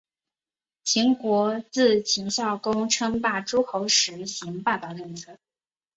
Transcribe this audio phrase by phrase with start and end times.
[0.83, 5.37] 秦国自秦孝公称霸诸候时行霸道政策。